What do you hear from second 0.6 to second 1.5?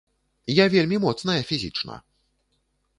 вельмі моцная